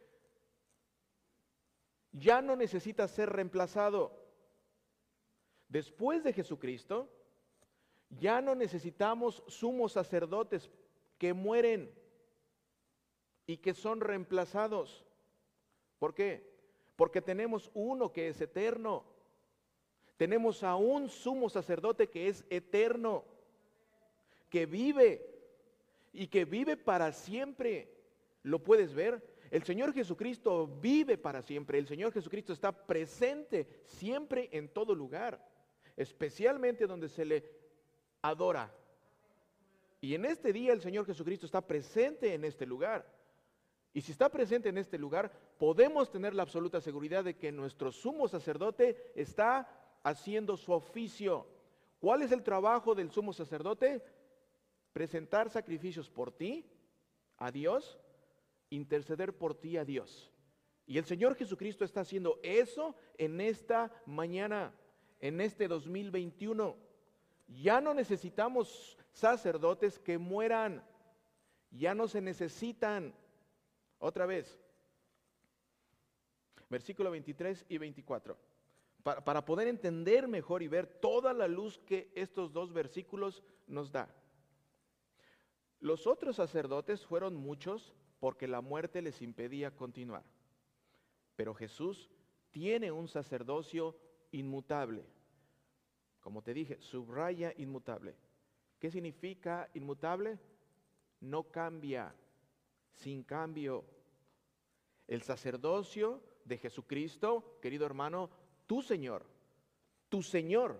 ya 2.12 2.40
no 2.40 2.56
necesita 2.56 3.06
ser 3.06 3.30
reemplazado. 3.30 4.25
Después 5.68 6.22
de 6.22 6.32
Jesucristo, 6.32 7.08
ya 8.10 8.40
no 8.40 8.54
necesitamos 8.54 9.42
sumos 9.48 9.92
sacerdotes 9.92 10.70
que 11.18 11.32
mueren 11.32 11.90
y 13.46 13.56
que 13.58 13.74
son 13.74 14.00
reemplazados. 14.00 15.04
¿Por 15.98 16.14
qué? 16.14 16.54
Porque 16.96 17.20
tenemos 17.20 17.70
uno 17.74 18.12
que 18.12 18.28
es 18.28 18.40
eterno. 18.40 19.04
Tenemos 20.16 20.62
a 20.62 20.76
un 20.76 21.08
sumo 21.08 21.48
sacerdote 21.48 22.08
que 22.08 22.28
es 22.28 22.44
eterno, 22.48 23.24
que 24.48 24.66
vive 24.66 25.26
y 26.12 26.28
que 26.28 26.44
vive 26.44 26.76
para 26.76 27.12
siempre. 27.12 27.92
¿Lo 28.42 28.62
puedes 28.62 28.94
ver? 28.94 29.36
El 29.50 29.62
Señor 29.64 29.92
Jesucristo 29.92 30.66
vive 30.80 31.18
para 31.18 31.42
siempre. 31.42 31.78
El 31.78 31.86
Señor 31.86 32.12
Jesucristo 32.12 32.52
está 32.52 32.72
presente 32.72 33.82
siempre 33.84 34.48
en 34.52 34.68
todo 34.68 34.94
lugar, 34.94 35.44
especialmente 35.96 36.86
donde 36.86 37.08
se 37.08 37.24
le 37.24 37.44
adora. 38.22 38.72
Y 40.00 40.14
en 40.14 40.24
este 40.24 40.52
día 40.52 40.72
el 40.72 40.80
Señor 40.80 41.06
Jesucristo 41.06 41.46
está 41.46 41.66
presente 41.66 42.34
en 42.34 42.44
este 42.44 42.66
lugar. 42.66 43.10
Y 43.92 44.02
si 44.02 44.12
está 44.12 44.28
presente 44.28 44.68
en 44.68 44.78
este 44.78 44.98
lugar, 44.98 45.32
podemos 45.58 46.10
tener 46.10 46.34
la 46.34 46.42
absoluta 46.42 46.80
seguridad 46.80 47.24
de 47.24 47.36
que 47.36 47.50
nuestro 47.50 47.90
sumo 47.90 48.28
sacerdote 48.28 49.12
está 49.14 49.68
haciendo 50.02 50.56
su 50.56 50.72
oficio. 50.72 51.46
¿Cuál 51.98 52.22
es 52.22 52.30
el 52.30 52.42
trabajo 52.42 52.94
del 52.94 53.10
sumo 53.10 53.32
sacerdote? 53.32 54.04
Presentar 54.92 55.48
sacrificios 55.48 56.10
por 56.10 56.30
ti, 56.30 56.70
a 57.38 57.50
Dios, 57.50 57.98
interceder 58.70 59.36
por 59.36 59.54
ti 59.54 59.76
a 59.76 59.84
Dios. 59.84 60.30
Y 60.86 60.98
el 60.98 61.04
Señor 61.04 61.34
Jesucristo 61.34 61.84
está 61.84 62.02
haciendo 62.02 62.38
eso 62.42 62.94
en 63.18 63.40
esta 63.40 63.90
mañana, 64.06 64.74
en 65.20 65.40
este 65.40 65.68
2021. 65.68 66.76
Ya 67.48 67.80
no 67.80 67.94
necesitamos 67.94 68.98
sacerdotes 69.12 69.98
que 69.98 70.18
mueran, 70.18 70.84
ya 71.70 71.94
no 71.94 72.08
se 72.08 72.20
necesitan. 72.20 73.14
Otra 73.98 74.26
vez, 74.26 74.58
versículo 76.68 77.10
23 77.10 77.64
y 77.68 77.78
24. 77.78 78.36
Para, 79.02 79.24
para, 79.24 79.44
poder 79.44 79.68
entender 79.68 80.26
mejor 80.26 80.62
y 80.62 80.68
ver 80.68 80.86
toda 80.86 81.32
la 81.32 81.46
luz 81.46 81.78
que 81.86 82.10
estos 82.14 82.52
dos 82.52 82.72
versículos 82.72 83.44
nos 83.66 83.92
da. 83.92 84.12
Los 85.78 86.06
otros 86.06 86.36
sacerdotes 86.36 87.06
fueron 87.06 87.36
muchos 87.36 87.94
porque 88.18 88.48
la 88.48 88.60
muerte 88.60 89.02
les 89.02 89.22
impedía 89.22 89.70
continuar. 89.76 90.24
Pero 91.36 91.54
Jesús 91.54 92.10
tiene 92.50 92.90
un 92.90 93.08
sacerdocio 93.08 93.96
inmutable. 94.32 95.04
Como 96.20 96.42
te 96.42 96.54
dije, 96.54 96.80
subraya 96.80 97.52
inmutable. 97.56 98.16
¿Qué 98.78 98.90
significa 98.90 99.70
inmutable? 99.74 100.38
No 101.20 101.44
cambia, 101.44 102.14
sin 102.92 103.22
cambio. 103.22 103.84
El 105.06 105.22
sacerdocio 105.22 106.20
de 106.44 106.58
Jesucristo, 106.58 107.58
querido 107.62 107.86
hermano, 107.86 108.30
tu 108.66 108.82
Señor, 108.82 109.24
tu 110.08 110.22
Señor, 110.22 110.76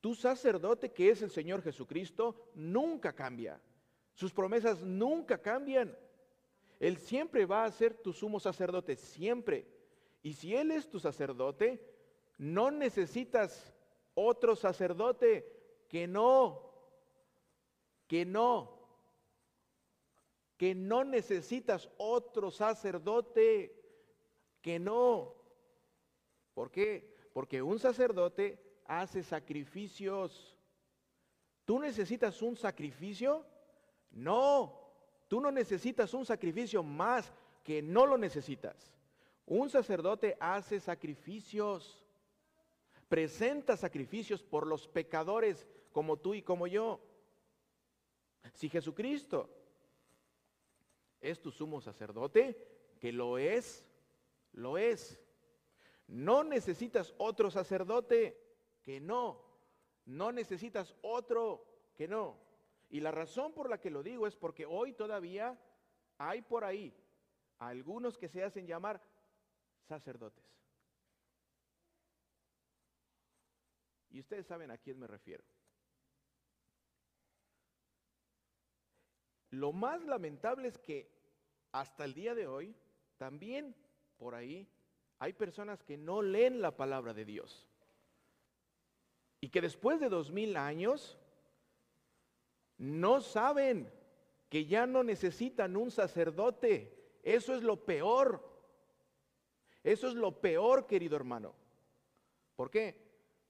tu 0.00 0.14
sacerdote 0.14 0.92
que 0.92 1.10
es 1.10 1.22
el 1.22 1.30
Señor 1.30 1.62
Jesucristo, 1.62 2.50
nunca 2.54 3.12
cambia. 3.12 3.60
Sus 4.14 4.32
promesas 4.32 4.82
nunca 4.82 5.38
cambian. 5.38 5.96
Él 6.78 6.98
siempre 6.98 7.46
va 7.46 7.64
a 7.64 7.72
ser 7.72 7.94
tu 7.94 8.12
sumo 8.12 8.38
sacerdote, 8.38 8.96
siempre. 8.96 9.66
Y 10.24 10.32
si 10.32 10.56
Él 10.56 10.70
es 10.70 10.88
tu 10.88 10.98
sacerdote, 10.98 11.86
no 12.38 12.70
necesitas 12.70 13.74
otro 14.14 14.56
sacerdote 14.56 15.84
que 15.86 16.06
no, 16.06 16.72
que 18.08 18.24
no, 18.24 18.88
que 20.56 20.74
no 20.74 21.04
necesitas 21.04 21.90
otro 21.98 22.50
sacerdote, 22.50 23.78
que 24.62 24.78
no. 24.78 25.34
¿Por 26.54 26.70
qué? 26.70 27.14
Porque 27.34 27.60
un 27.60 27.78
sacerdote 27.78 28.58
hace 28.86 29.22
sacrificios. 29.22 30.56
¿Tú 31.66 31.78
necesitas 31.78 32.40
un 32.40 32.56
sacrificio? 32.56 33.44
No, 34.10 34.90
tú 35.28 35.38
no 35.38 35.50
necesitas 35.50 36.14
un 36.14 36.24
sacrificio 36.24 36.82
más 36.82 37.30
que 37.62 37.82
no 37.82 38.06
lo 38.06 38.16
necesitas. 38.16 38.93
Un 39.46 39.68
sacerdote 39.68 40.36
hace 40.40 40.80
sacrificios, 40.80 42.02
presenta 43.08 43.76
sacrificios 43.76 44.42
por 44.42 44.66
los 44.66 44.88
pecadores 44.88 45.68
como 45.92 46.16
tú 46.16 46.34
y 46.34 46.42
como 46.42 46.66
yo. 46.66 47.00
Si 48.54 48.68
Jesucristo 48.68 49.50
es 51.20 51.40
tu 51.40 51.50
sumo 51.50 51.80
sacerdote, 51.80 52.56
que 52.98 53.12
lo 53.12 53.38
es, 53.38 53.84
lo 54.52 54.78
es. 54.78 55.20
No 56.06 56.44
necesitas 56.44 57.14
otro 57.18 57.50
sacerdote, 57.50 58.38
que 58.82 59.00
no. 59.00 59.42
No 60.06 60.32
necesitas 60.32 60.94
otro, 61.02 61.66
que 61.94 62.08
no. 62.08 62.38
Y 62.90 63.00
la 63.00 63.10
razón 63.10 63.52
por 63.52 63.70
la 63.70 63.80
que 63.80 63.90
lo 63.90 64.02
digo 64.02 64.26
es 64.26 64.36
porque 64.36 64.66
hoy 64.66 64.92
todavía 64.92 65.58
hay 66.18 66.42
por 66.42 66.64
ahí 66.64 66.94
algunos 67.58 68.18
que 68.18 68.28
se 68.28 68.42
hacen 68.42 68.66
llamar 68.66 69.00
sacerdotes. 69.84 70.44
Y 74.10 74.20
ustedes 74.20 74.46
saben 74.46 74.70
a 74.70 74.78
quién 74.78 74.98
me 74.98 75.06
refiero. 75.06 75.44
Lo 79.50 79.72
más 79.72 80.04
lamentable 80.04 80.68
es 80.68 80.78
que 80.78 81.10
hasta 81.72 82.04
el 82.04 82.14
día 82.14 82.34
de 82.34 82.46
hoy 82.46 82.76
también 83.16 83.74
por 84.16 84.34
ahí 84.34 84.68
hay 85.18 85.32
personas 85.32 85.82
que 85.82 85.96
no 85.96 86.22
leen 86.22 86.60
la 86.60 86.76
palabra 86.76 87.14
de 87.14 87.24
Dios. 87.24 87.68
Y 89.40 89.48
que 89.48 89.60
después 89.60 90.00
de 90.00 90.08
dos 90.08 90.30
mil 90.30 90.56
años 90.56 91.18
no 92.78 93.20
saben 93.20 93.92
que 94.48 94.66
ya 94.66 94.86
no 94.86 95.02
necesitan 95.02 95.76
un 95.76 95.90
sacerdote. 95.90 97.18
Eso 97.22 97.54
es 97.54 97.62
lo 97.62 97.84
peor. 97.84 98.53
Eso 99.84 100.08
es 100.08 100.14
lo 100.14 100.40
peor, 100.40 100.86
querido 100.86 101.14
hermano. 101.14 101.54
¿Por 102.56 102.70
qué? 102.70 102.98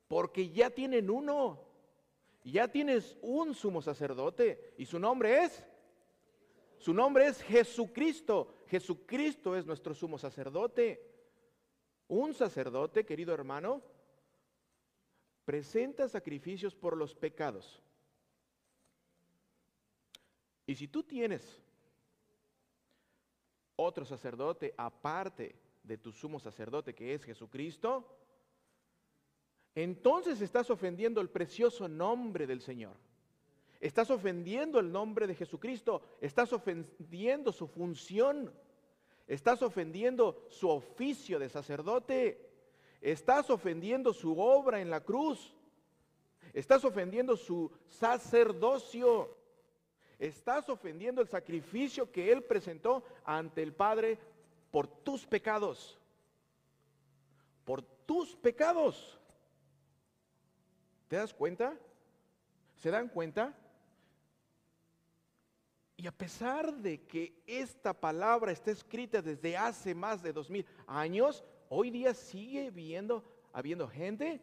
Porque 0.09 0.51
ya 0.51 0.69
tienen 0.69 1.09
uno. 1.09 1.61
Ya 2.43 2.69
tienes 2.69 3.17
un 3.23 3.55
sumo 3.55 3.81
sacerdote 3.81 4.75
y 4.77 4.85
su 4.85 4.99
nombre 4.99 5.45
es 5.45 5.65
su 6.85 6.93
nombre 6.93 7.29
es 7.29 7.41
Jesucristo. 7.41 8.57
Jesucristo 8.67 9.57
es 9.57 9.65
nuestro 9.65 9.95
sumo 9.95 10.19
sacerdote. 10.19 11.11
Un 12.09 12.35
sacerdote, 12.35 13.07
querido 13.07 13.33
hermano, 13.33 13.81
presenta 15.47 16.11
sacrificios 16.11 16.75
por 16.75 16.95
los 16.95 17.15
pecados. 17.15 17.83
Y 20.67 20.75
si 20.75 20.89
tú 20.89 21.03
tienes 21.03 21.63
otro 23.77 24.05
sacerdote 24.05 24.75
aparte 24.77 25.57
de 25.85 25.97
tu 25.97 26.11
sumo 26.11 26.41
sacerdote 26.41 26.95
que 26.95 27.15
es 27.15 27.23
Jesucristo, 27.23 28.05
entonces 29.77 30.41
estás 30.41 30.69
ofendiendo 30.71 31.21
el 31.21 31.31
precioso 31.31 31.89
nombre 31.89 32.47
del 32.47 32.61
Señor. 32.61 32.97
Estás 33.81 34.11
ofendiendo 34.11 34.81
el 34.81 34.91
nombre 34.91 35.27
de 35.27 35.35
Jesucristo, 35.35 36.03
estás 36.21 36.53
ofendiendo 36.53 37.53
su 37.53 37.69
función, 37.69 38.53
estás 39.29 39.63
ofendiendo 39.63 40.47
su 40.49 40.69
oficio 40.69 41.39
de 41.39 41.49
sacerdote, 41.49 42.55
Estás 43.05 43.51
ofendiendo 43.51 44.15
su 44.15 44.41
obra 44.41 44.81
en 44.81 44.89
la 44.89 45.03
cruz. 45.03 45.55
Estás 46.55 46.87
ofendiendo 46.87 47.37
su 47.37 47.71
sacerdocio. 47.87 49.37
Estás 50.19 50.71
ofendiendo 50.71 51.21
el 51.21 51.29
sacrificio 51.29 52.11
que 52.11 52.33
Él 52.33 52.43
presentó 52.45 53.05
ante 53.27 53.63
el 53.63 53.75
Padre 53.75 54.19
por 54.75 54.89
tus 54.89 55.25
pecados. 55.25 55.97
Por 57.65 57.81
tus 57.81 58.35
pecados. 58.35 59.21
¿Te 61.07 61.15
das 61.15 61.33
cuenta? 61.33 61.79
¿Se 62.75 62.91
dan 62.91 63.09
cuenta? 63.09 63.57
Y 65.97 66.09
a 66.09 66.11
pesar 66.11 66.75
de 66.75 67.07
que 67.07 67.41
esta 67.47 67.93
palabra 67.93 68.51
está 68.51 68.73
escrita 68.73 69.23
desde 69.23 69.57
hace 69.57 69.95
más 69.95 70.25
de 70.25 70.33
dos 70.33 70.51
mil 70.51 70.67
años, 70.89 71.45
hoy 71.69 71.93
día 71.93 72.13
sigue 72.13 72.73
viendo, 72.73 73.23
habiendo 73.53 73.87
gente 73.87 74.43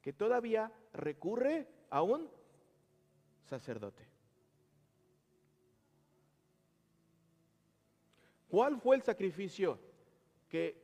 que 0.00 0.12
todavía 0.12 0.70
recurre 0.92 1.66
a 1.90 2.02
un 2.02 2.30
sacerdote. 3.46 4.11
¿Cuál 8.52 8.78
fue 8.78 8.96
el 8.96 9.02
sacrificio 9.02 9.78
que 10.50 10.76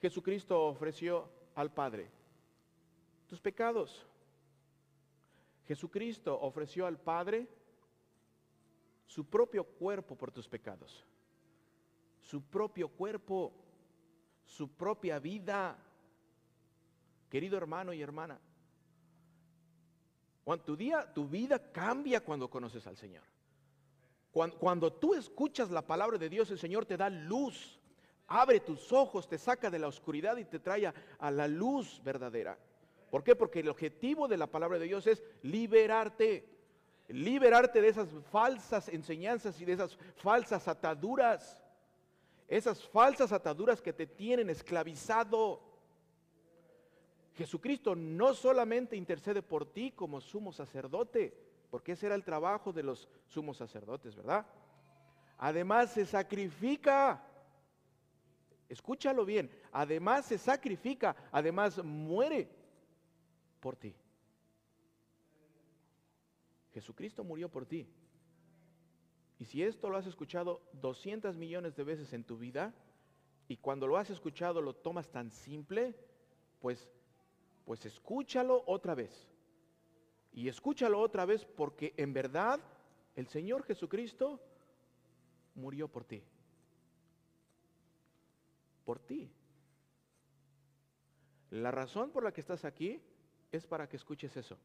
Jesucristo 0.00 0.58
ofreció 0.68 1.28
al 1.54 1.70
Padre? 1.70 2.10
Tus 3.26 3.42
pecados. 3.42 4.06
Jesucristo 5.66 6.40
ofreció 6.40 6.86
al 6.86 6.98
Padre 6.98 7.46
su 9.04 9.28
propio 9.28 9.64
cuerpo 9.64 10.16
por 10.16 10.30
tus 10.30 10.48
pecados. 10.48 11.04
Su 12.22 12.40
propio 12.40 12.88
cuerpo, 12.88 13.52
su 14.46 14.70
propia 14.70 15.18
vida. 15.18 15.76
Querido 17.28 17.58
hermano 17.58 17.92
y 17.92 18.00
hermana, 18.00 18.40
cuando 20.42 20.64
tu, 20.64 20.74
día, 20.74 21.12
tu 21.12 21.28
vida 21.28 21.70
cambia 21.70 22.24
cuando 22.24 22.48
conoces 22.48 22.86
al 22.86 22.96
Señor. 22.96 23.31
Cuando, 24.32 24.92
tú 24.92 25.14
escuchas 25.14 25.70
la 25.70 25.86
palabra 25.86 26.16
de 26.16 26.30
Dios, 26.30 26.50
el 26.50 26.58
Señor 26.58 26.86
te 26.86 26.96
da 26.96 27.10
luz, 27.10 27.78
abre 28.26 28.60
tus 28.60 28.90
ojos, 28.90 29.28
te 29.28 29.36
saca 29.36 29.70
de 29.70 29.78
la 29.78 29.88
oscuridad 29.88 30.38
y 30.38 30.46
te 30.46 30.58
trae 30.58 30.90
a 31.18 31.30
la 31.30 31.46
luz 31.46 32.00
verdadera. 32.02 32.58
¿Por 33.10 33.22
qué? 33.22 33.36
Porque 33.36 33.60
el 33.60 33.68
objetivo 33.68 34.26
de 34.26 34.38
la 34.38 34.46
palabra 34.46 34.78
de 34.78 34.86
Dios 34.86 35.06
es 35.06 35.22
liberarte. 35.42 36.48
Liberarte 37.08 37.82
de 37.82 37.88
esas 37.88 38.08
falsas 38.30 38.88
enseñanzas 38.88 39.60
y 39.60 39.66
de 39.66 39.74
esas 39.74 39.98
falsas 40.16 40.66
ataduras. 40.66 41.62
Esas 42.48 42.82
falsas 42.88 43.30
ataduras 43.32 43.82
que 43.82 43.92
te 43.92 44.06
tienen 44.06 44.48
esclavizado. 44.48 45.60
Jesucristo 47.34 47.94
no 47.94 48.32
solamente 48.32 48.96
intercede 48.96 49.42
por 49.42 49.66
ti 49.70 49.90
como 49.90 50.22
sumo 50.22 50.50
sacerdote, 50.50 51.34
porque 51.72 51.92
ese 51.92 52.04
era 52.04 52.14
el 52.14 52.22
trabajo 52.22 52.70
de 52.70 52.82
los 52.82 53.08
sumos 53.28 53.56
sacerdotes, 53.56 54.14
¿verdad? 54.14 54.44
Además 55.38 55.90
se 55.90 56.04
sacrifica. 56.04 57.26
Escúchalo 58.68 59.24
bien. 59.24 59.50
Además 59.72 60.26
se 60.26 60.36
sacrifica, 60.36 61.16
además 61.32 61.82
muere 61.82 62.46
por 63.58 63.74
ti. 63.74 63.96
Jesucristo 66.74 67.24
murió 67.24 67.48
por 67.48 67.64
ti. 67.64 67.88
Y 69.38 69.46
si 69.46 69.62
esto 69.62 69.88
lo 69.88 69.96
has 69.96 70.06
escuchado 70.06 70.60
200 70.74 71.38
millones 71.38 71.74
de 71.74 71.84
veces 71.84 72.12
en 72.12 72.22
tu 72.22 72.36
vida, 72.36 72.74
y 73.48 73.56
cuando 73.56 73.86
lo 73.86 73.96
has 73.96 74.10
escuchado 74.10 74.60
lo 74.60 74.74
tomas 74.74 75.08
tan 75.08 75.30
simple, 75.30 75.94
pues, 76.60 76.86
pues 77.64 77.86
escúchalo 77.86 78.62
otra 78.66 78.94
vez. 78.94 79.31
Y 80.32 80.48
escúchalo 80.48 81.00
otra 81.00 81.24
vez 81.24 81.44
porque 81.44 81.92
en 81.96 82.12
verdad 82.12 82.60
el 83.16 83.26
Señor 83.28 83.64
Jesucristo 83.64 84.40
murió 85.54 85.88
por 85.88 86.04
ti. 86.04 86.22
Por 88.84 88.98
ti. 88.98 89.30
La 91.50 91.70
razón 91.70 92.10
por 92.10 92.24
la 92.24 92.32
que 92.32 92.40
estás 92.40 92.64
aquí 92.64 93.00
es 93.50 93.66
para 93.66 93.88
que 93.88 93.96
escuches 93.96 94.34
eso. 94.36 94.58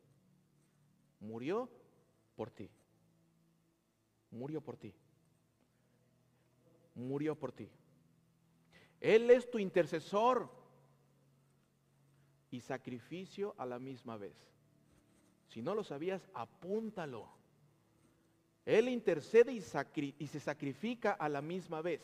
Murió 1.20 1.70
por 2.36 2.50
ti. 2.50 2.70
Murió 4.32 4.62
por 4.62 4.78
ti. 4.78 4.94
Murió 6.96 7.36
por 7.36 7.52
ti. 7.52 7.70
Él 9.02 9.30
es 9.30 9.50
tu 9.50 9.60
intercesor 9.60 10.50
y 12.50 12.62
sacrificio 12.62 13.54
a 13.58 13.66
la 13.66 13.80
misma 13.80 14.18
vez. 14.18 14.36
Si 15.48 15.62
no 15.62 15.74
lo 15.74 15.84
sabías, 15.84 16.30
apúntalo. 16.34 17.30
Él 18.66 18.90
intercede 18.90 19.54
y, 19.54 19.62
se 19.62 20.40
sacrifica 20.40 21.14
a 21.14 21.30
la 21.30 21.42
misma 21.42 21.82
vez. 21.82 22.02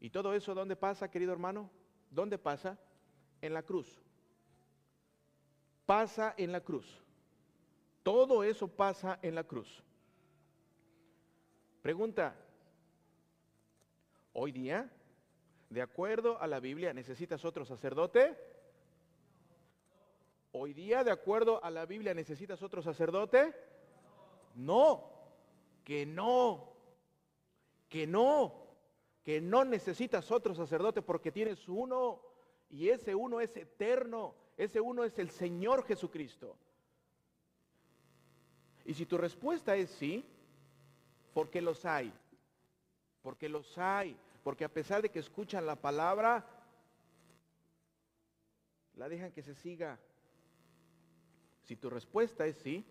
¿Y 0.00 0.10
todo 0.10 0.34
eso 0.34 0.54
dónde 0.54 0.76
pasa, 0.76 1.10
querido 1.10 1.32
hermano? 1.32 1.70
¿Dónde 2.10 2.38
pasa? 2.38 2.78
En 3.40 3.54
la 3.54 3.62
cruz 3.62 4.00
pasa 5.88 6.34
en 6.36 6.52
la 6.52 6.60
cruz. 6.60 6.84
Todo 8.02 8.44
eso 8.44 8.68
pasa 8.68 9.18
en 9.22 9.34
la 9.34 9.44
cruz. 9.44 9.82
Pregunta, 11.80 12.36
hoy 14.34 14.52
día, 14.52 14.92
de 15.70 15.80
acuerdo 15.80 16.38
a 16.42 16.46
la 16.46 16.60
Biblia, 16.60 16.92
¿necesitas 16.92 17.42
otro 17.46 17.64
sacerdote? 17.64 18.36
Hoy 20.60 20.72
día, 20.72 21.04
de 21.04 21.12
acuerdo 21.12 21.62
a 21.62 21.70
la 21.70 21.86
Biblia, 21.86 22.14
¿necesitas 22.14 22.64
otro 22.64 22.82
sacerdote? 22.82 23.54
No, 24.56 25.08
que 25.84 26.04
no, 26.04 26.72
que 27.88 28.08
no, 28.08 28.66
que 29.22 29.40
no 29.40 29.64
necesitas 29.64 30.32
otro 30.32 30.56
sacerdote 30.56 31.00
porque 31.00 31.30
tienes 31.30 31.68
uno. 31.68 32.20
Y 32.70 32.88
ese 32.88 33.14
uno 33.14 33.40
es 33.40 33.56
eterno. 33.56 34.34
Ese 34.56 34.80
uno 34.80 35.04
es 35.04 35.16
el 35.20 35.30
Señor 35.30 35.84
Jesucristo. 35.84 36.56
Y 38.84 38.94
si 38.94 39.06
tu 39.06 39.16
respuesta 39.16 39.76
es 39.76 39.90
sí, 39.90 40.24
porque 41.34 41.62
los 41.62 41.84
hay, 41.84 42.12
porque 43.22 43.48
los 43.48 43.78
hay, 43.78 44.18
porque 44.42 44.64
a 44.64 44.72
pesar 44.72 45.02
de 45.02 45.08
que 45.08 45.20
escuchan 45.20 45.66
la 45.66 45.76
palabra, 45.76 46.44
la 48.96 49.08
dejan 49.08 49.30
que 49.30 49.44
se 49.44 49.54
siga. 49.54 50.00
Si 51.68 51.76
tu 51.76 51.90
respuesta 51.90 52.46
es 52.46 52.56
sí, 52.56 52.82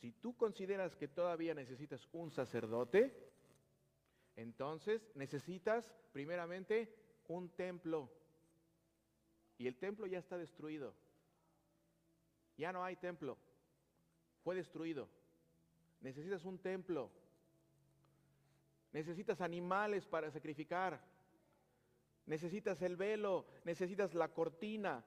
si 0.00 0.10
tú 0.10 0.36
consideras 0.36 0.96
que 0.96 1.06
todavía 1.06 1.54
necesitas 1.54 2.08
un 2.10 2.32
sacerdote, 2.32 3.30
entonces 4.34 5.08
necesitas 5.14 5.94
primeramente 6.12 6.92
un 7.28 7.50
templo. 7.50 8.10
Y 9.58 9.68
el 9.68 9.76
templo 9.76 10.08
ya 10.08 10.18
está 10.18 10.36
destruido. 10.38 10.92
Ya 12.56 12.72
no 12.72 12.82
hay 12.82 12.96
templo. 12.96 13.38
Fue 14.42 14.56
destruido. 14.56 15.08
Necesitas 16.00 16.44
un 16.44 16.58
templo. 16.58 17.12
Necesitas 18.90 19.40
animales 19.40 20.04
para 20.04 20.32
sacrificar. 20.32 21.00
Necesitas 22.26 22.82
el 22.82 22.96
velo. 22.96 23.46
Necesitas 23.62 24.14
la 24.14 24.34
cortina. 24.34 25.04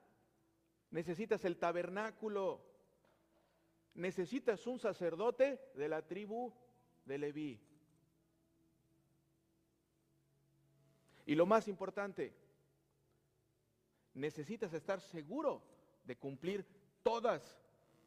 Necesitas 0.92 1.46
el 1.46 1.58
tabernáculo. 1.58 2.62
Necesitas 3.94 4.66
un 4.68 4.80
sacerdote 4.80 5.60
de 5.76 5.90
la 5.90 6.06
tribu 6.06 6.54
de 7.06 7.18
Leví. 7.18 7.62
Y 11.26 11.36
lo 11.36 11.46
más 11.46 11.68
importante, 11.68 12.34
necesitas 14.16 14.74
estar 14.74 15.00
seguro 15.00 15.62
de 16.04 16.18
cumplir 16.18 16.66
todas 17.04 17.56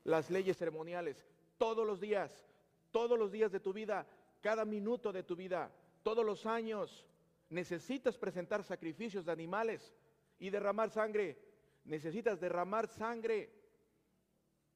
las 0.02 0.28
leyes 0.30 0.56
ceremoniales, 0.56 1.24
todos 1.56 1.86
los 1.86 2.00
días, 2.00 2.48
todos 2.90 3.16
los 3.16 3.30
días 3.30 3.52
de 3.52 3.60
tu 3.60 3.72
vida, 3.72 4.06
cada 4.40 4.64
minuto 4.64 5.12
de 5.12 5.22
tu 5.22 5.36
vida, 5.36 5.70
todos 6.02 6.26
los 6.26 6.46
años. 6.46 7.06
Necesitas 7.48 8.18
presentar 8.18 8.64
sacrificios 8.64 9.24
de 9.24 9.32
animales 9.32 9.94
y 10.38 10.50
derramar 10.50 10.90
sangre. 10.90 11.38
Necesitas 11.84 12.40
derramar 12.40 12.88
sangre 12.88 13.50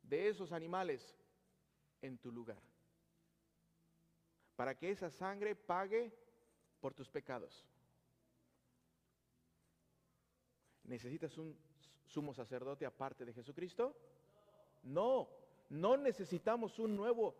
de 0.02 0.28
esos 0.28 0.52
animales 0.52 1.16
en 2.02 2.18
tu 2.18 2.32
lugar. 2.32 2.62
Para 4.56 4.76
que 4.76 4.90
esa 4.90 5.10
sangre 5.10 5.54
pague 5.54 6.12
por 6.80 6.94
tus 6.94 7.08
pecados. 7.08 7.64
¿Necesitas 10.84 11.36
un 11.36 11.56
sumo 12.06 12.32
sacerdote 12.32 12.86
aparte 12.86 13.24
de 13.24 13.32
Jesucristo? 13.32 13.94
No, 14.82 15.28
no 15.68 15.96
necesitamos 15.96 16.78
un 16.78 16.96
nuevo 16.96 17.34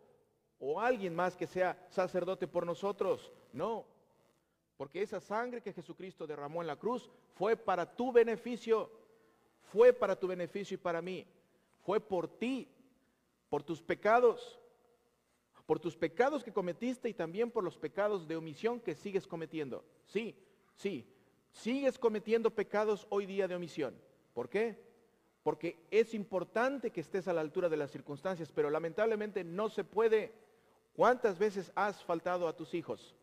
o 0.59 0.81
alguien 0.81 1.15
más 1.15 1.37
que 1.37 1.47
sea 1.47 1.87
sacerdote 1.91 2.49
por 2.49 2.67
nosotros. 2.67 3.33
No, 3.53 3.87
Porque 4.77 5.01
esa 5.01 5.21
sangre 5.21 5.63
que 5.63 5.73
Jesucristo 5.73 6.27
derramó 6.27 6.61
en 6.61 6.67
la 6.67 6.77
cruz 6.77 7.11
fue 7.35 7.57
para 7.57 7.97
tu 7.97 8.13
beneficio, 8.13 8.91
fue 9.73 9.93
para 9.93 10.19
tu 10.19 10.27
beneficio 10.27 10.75
y 10.75 10.79
para 10.79 11.03
mí, 11.03 11.27
fue 11.85 12.01
por 12.01 12.29
ti, 12.29 12.69
por 13.49 13.63
tus 13.63 13.81
pecados, 13.81 14.59
por 15.67 15.79
tus 15.81 15.97
pecados 15.97 16.45
que 16.45 16.53
cometiste 16.53 17.09
y 17.09 17.15
también 17.15 17.51
por 17.51 17.65
los 17.65 17.77
pecados 17.77 18.27
de 18.27 18.37
omisión 18.37 18.81
que 18.81 18.95
sigues 18.95 19.27
cometiendo. 19.27 19.85
Sí, 20.07 20.37
sí, 20.75 21.05
sigues 21.51 21.99
cometiendo 21.99 22.51
pecados 22.51 23.07
hoy 23.11 23.27
día 23.27 23.49
de 23.49 23.57
omisión. 23.57 23.95
¿Por 24.35 24.49
qué? 24.49 24.79
Porque 25.43 25.79
es 25.91 26.15
importante 26.15 26.91
que 26.91 27.01
estés 27.01 27.29
a 27.29 27.33
la 27.33 27.41
altura 27.41 27.69
de 27.69 27.77
las 27.77 27.91
circunstancias, 27.91 28.53
pero 28.53 28.71
lamentablemente 28.71 29.45
no 29.45 29.69
se 29.69 29.85
puede. 29.85 30.33
¿Cuántas 30.95 31.39
veces 31.39 31.71
has 31.75 32.03
faltado 32.05 32.49
a 32.49 32.57
tus 32.57 32.75
hijos? 32.75 33.15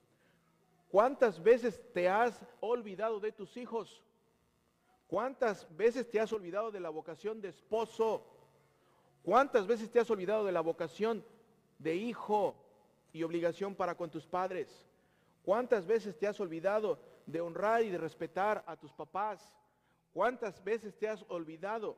¿Cuántas 0.90 1.42
veces 1.42 1.82
te 1.94 2.08
has 2.08 2.40
olvidado 2.60 3.20
de 3.20 3.32
tus 3.32 3.58
hijos? 3.58 4.04
¿Cuántas 5.14 5.68
veces 5.78 6.10
te 6.10 6.20
has 6.20 6.34
olvidado 6.34 6.72
de 6.72 6.80
la 6.80 6.90
vocación 6.90 7.40
de 7.40 7.50
esposo? 7.50 8.26
¿Cuántas 9.22 9.68
veces 9.68 9.92
te 9.92 10.00
has 10.00 10.10
olvidado 10.10 10.44
de 10.44 10.52
la 10.52 10.62
vocación 10.62 11.24
de 11.78 11.96
hijo 11.96 12.56
y 13.12 13.22
obligación 13.22 13.76
para 13.76 13.96
con 13.96 14.10
tus 14.10 14.26
padres? 14.26 14.88
¿Cuántas 15.44 15.86
veces 15.86 16.18
te 16.18 16.26
has 16.26 16.40
olvidado 16.40 16.98
de 17.28 17.42
honrar 17.42 17.84
y 17.84 17.92
de 17.92 18.00
respetar 18.00 18.64
a 18.66 18.76
tus 18.76 18.92
papás? 18.92 19.54
¿Cuántas 20.14 20.64
veces 20.64 20.98
te 20.98 21.08
has 21.08 21.24
olvidado 21.28 21.96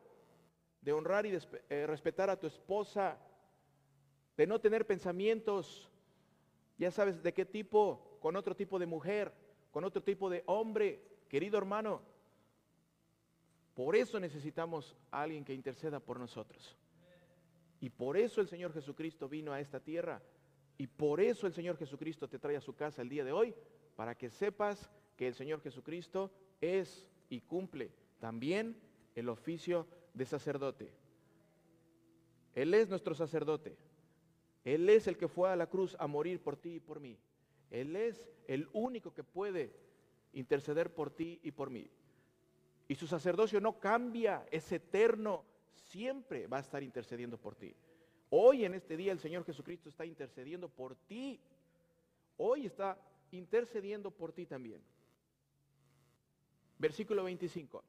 de 0.82 0.92
honrar 0.92 1.26
y 1.26 1.40
eh, 1.70 1.88
respetar 1.88 2.30
a 2.30 2.38
tu 2.38 2.48
esposa? 2.48 3.18
De 4.36 4.46
no 4.46 4.60
tener 4.60 4.86
pensamientos, 4.86 5.90
ya 6.78 6.92
sabes 6.92 7.24
de 7.24 7.34
qué 7.34 7.46
tipo, 7.46 8.18
con 8.20 8.36
otro 8.36 8.58
tipo 8.58 8.78
de 8.78 8.88
mujer, 8.88 9.32
con 9.72 9.86
otro 9.86 10.04
tipo 10.04 10.30
de 10.30 10.44
hombre, 10.48 11.02
querido 11.30 11.58
hermano. 11.58 12.14
Por 13.76 13.96
eso 13.96 14.20
necesitamos 14.20 14.96
a 15.12 15.22
alguien 15.22 15.44
que 15.44 15.54
interceda 15.54 16.00
por 16.00 16.18
nosotros. 16.18 16.76
Y 17.82 17.90
por 17.90 18.18
eso 18.18 18.42
el 18.42 18.48
Señor 18.48 18.74
Jesucristo 18.74 19.28
vino 19.28 19.52
a 19.52 19.60
esta 19.60 19.80
tierra. 19.80 20.22
Y 20.78 20.88
por 20.88 21.20
eso 21.20 21.46
el 21.46 21.54
Señor 21.54 21.78
Jesucristo 21.78 22.28
te 22.28 22.40
trae 22.40 22.56
a 22.56 22.62
su 22.62 22.74
casa 22.74 23.02
el 23.02 23.10
día 23.10 23.26
de 23.26 23.34
hoy, 23.34 23.54
para 23.96 24.16
que 24.16 24.30
sepas 24.30 24.90
que 25.18 25.28
el 25.28 25.36
Señor 25.36 25.62
Jesucristo 25.62 26.32
es 26.62 27.08
y 27.30 27.42
cumple 27.42 27.92
también 28.20 28.78
el 29.14 29.30
oficio 29.30 29.88
de 30.14 30.26
sacerdote. 30.26 30.92
Él 32.54 32.74
es 32.74 32.90
nuestro 32.90 33.14
sacerdote. 33.14 33.78
Él 34.64 34.90
es 34.90 35.08
el 35.08 35.18
que 35.18 35.28
fue 35.28 35.50
a 35.50 35.56
la 35.56 35.68
cruz 35.68 35.96
a 36.00 36.08
morir 36.08 36.42
por 36.42 36.56
ti 36.56 36.76
y 36.76 36.80
por 36.80 37.00
mí. 37.00 37.18
Él 37.70 37.96
es 37.96 38.26
el 38.48 38.70
único 38.74 39.14
que 39.14 39.24
puede 39.24 39.74
interceder 40.34 40.94
por 40.94 41.12
ti 41.12 41.40
y 41.44 41.52
por 41.52 41.70
mí. 41.70 41.90
Y 42.88 42.96
su 42.96 43.08
sacerdocio 43.08 43.60
no 43.60 43.80
cambia, 43.80 44.46
es 44.52 44.72
eterno, 44.72 45.44
siempre 45.74 46.48
va 46.48 46.58
a 46.58 46.62
estar 46.62 46.84
intercediendo 46.84 47.38
por 47.38 47.56
ti. 47.56 47.76
Hoy 48.30 48.66
en 48.66 48.74
este 48.74 48.98
día 48.98 49.12
el 49.12 49.20
Señor 49.20 49.44
Jesucristo 49.46 49.90
está 49.90 50.06
intercediendo 50.06 50.70
por 50.70 50.96
ti. 50.96 51.40
Hoy 52.38 52.66
está 52.66 52.98
intercediendo 53.32 54.12
por 54.12 54.34
ti 54.34 54.46
también. 54.46 54.82
Versículo 56.78 57.24
25. 57.24 57.84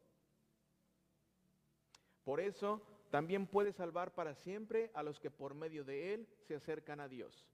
Por 2.24 2.40
eso 2.40 2.82
también 3.10 3.46
puede 3.46 3.72
salvar 3.72 4.14
para 4.14 4.34
siempre 4.34 4.90
a 4.94 5.02
los 5.02 5.20
que 5.20 5.30
por 5.30 5.54
medio 5.54 5.84
de 5.84 6.14
Él 6.14 6.28
se 6.46 6.54
acercan 6.54 7.00
a 7.00 7.08
Dios 7.08 7.46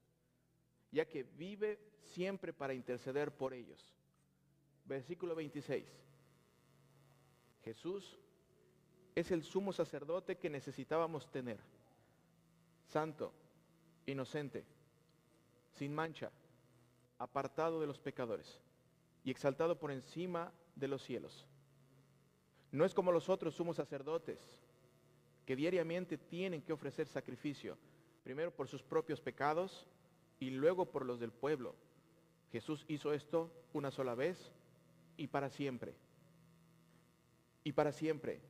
ya 0.93 1.05
que 1.05 1.23
vive 1.23 1.79
siempre 2.13 2.53
para 2.53 2.73
interceder 2.73 3.31
por 3.35 3.53
ellos. 3.53 3.91
Versículo 4.85 5.33
26. 5.33 5.85
Jesús 7.63 8.17
es 9.15 9.31
el 9.31 9.43
sumo 9.43 9.73
sacerdote 9.73 10.37
que 10.37 10.49
necesitábamos 10.49 11.29
tener. 11.31 11.59
Santo, 12.87 13.33
inocente, 14.05 14.65
sin 15.71 15.93
mancha, 15.93 16.31
apartado 17.17 17.79
de 17.79 17.87
los 17.87 17.99
pecadores 17.99 18.59
y 19.23 19.31
exaltado 19.31 19.79
por 19.79 19.91
encima 19.91 20.51
de 20.75 20.87
los 20.87 21.03
cielos. 21.03 21.45
No 22.71 22.85
es 22.85 22.93
como 22.93 23.11
los 23.11 23.29
otros 23.29 23.55
sumos 23.55 23.77
sacerdotes 23.77 24.39
que 25.45 25.55
diariamente 25.55 26.17
tienen 26.17 26.61
que 26.61 26.73
ofrecer 26.73 27.07
sacrificio, 27.07 27.77
primero 28.23 28.51
por 28.51 28.67
sus 28.67 28.81
propios 28.81 29.21
pecados 29.21 29.87
y 30.39 30.49
luego 30.49 30.85
por 30.85 31.05
los 31.05 31.19
del 31.19 31.31
pueblo. 31.31 31.75
Jesús 32.51 32.85
hizo 32.87 33.13
esto 33.13 33.51
una 33.73 33.91
sola 33.91 34.15
vez 34.15 34.51
y 35.17 35.27
para 35.27 35.49
siempre. 35.49 35.95
Y 37.63 37.71
para 37.71 37.91
siempre. 37.91 38.41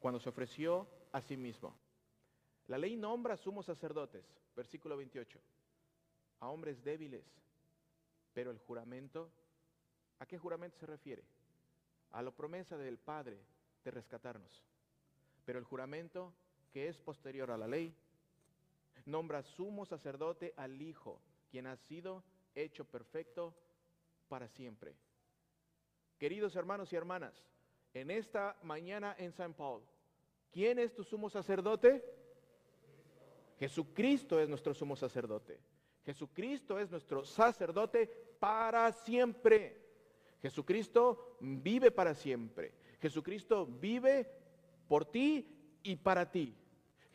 Cuando 0.00 0.20
se 0.20 0.28
ofreció 0.28 0.88
a 1.12 1.20
sí 1.20 1.36
mismo. 1.36 1.74
La 2.68 2.78
ley 2.78 2.96
nombra 2.96 3.36
sumos 3.36 3.66
sacerdotes, 3.66 4.24
versículo 4.54 4.96
28, 4.96 5.40
a 6.40 6.48
hombres 6.48 6.82
débiles. 6.82 7.24
Pero 8.32 8.50
el 8.50 8.58
juramento, 8.58 9.30
¿a 10.18 10.26
qué 10.26 10.38
juramento 10.38 10.78
se 10.78 10.86
refiere? 10.86 11.24
A 12.12 12.22
la 12.22 12.30
promesa 12.30 12.76
del 12.76 12.98
Padre 12.98 13.38
de 13.84 13.90
rescatarnos. 13.90 14.64
Pero 15.44 15.58
el 15.58 15.64
juramento 15.64 16.32
que 16.72 16.88
es 16.88 16.98
posterior 16.98 17.50
a 17.50 17.58
la 17.58 17.66
ley 17.66 17.94
nombra 19.04 19.42
sumo 19.42 19.84
sacerdote 19.84 20.54
al 20.56 20.80
Hijo, 20.80 21.20
quien 21.50 21.66
ha 21.66 21.76
sido 21.76 22.24
hecho 22.54 22.84
perfecto 22.84 23.54
para 24.28 24.48
siempre. 24.48 24.94
Queridos 26.22 26.54
hermanos 26.54 26.92
y 26.92 26.94
hermanas, 26.94 27.34
en 27.92 28.08
esta 28.08 28.56
mañana 28.62 29.16
en 29.18 29.32
San 29.32 29.54
Paul, 29.54 29.82
¿quién 30.52 30.78
es 30.78 30.94
tu 30.94 31.02
sumo 31.02 31.28
sacerdote? 31.28 32.00
Jesucristo 33.58 34.38
es 34.38 34.48
nuestro 34.48 34.72
sumo 34.72 34.94
sacerdote. 34.94 35.58
Jesucristo 36.04 36.78
es 36.78 36.92
nuestro 36.92 37.24
sacerdote 37.24 38.06
para 38.38 38.92
siempre. 38.92 39.82
Jesucristo 40.40 41.38
vive 41.40 41.90
para 41.90 42.14
siempre. 42.14 42.72
Jesucristo 43.00 43.66
vive 43.66 44.30
por 44.86 45.04
ti 45.04 45.44
y 45.82 45.96
para 45.96 46.30
ti. 46.30 46.54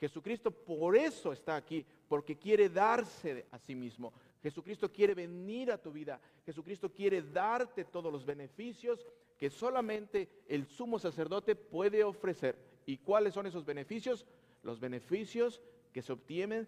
Jesucristo 0.02 0.52
por 0.52 0.98
eso 0.98 1.32
está 1.32 1.56
aquí, 1.56 1.86
porque 2.10 2.38
quiere 2.38 2.68
darse 2.68 3.46
a 3.52 3.58
sí 3.58 3.74
mismo. 3.74 4.12
Jesucristo 4.42 4.92
quiere 4.92 5.14
venir 5.14 5.72
a 5.72 5.78
tu 5.78 5.92
vida. 5.92 6.20
Jesucristo 6.46 6.92
quiere 6.92 7.22
darte 7.22 7.86
todos 7.86 8.12
los 8.12 8.26
beneficios 8.26 9.06
que 9.38 9.50
solamente 9.50 10.30
el 10.48 10.66
sumo 10.66 11.00
sacerdote 11.00 11.56
puede 11.56 12.04
ofrecer. 12.04 12.58
¿Y 12.86 12.98
cuáles 12.98 13.34
son 13.34 13.46
esos 13.46 13.66
beneficios? 13.66 14.26
Los 14.64 14.80
beneficios 14.80 15.62
que 15.94 16.02
se 16.02 16.14
obtienen 16.14 16.68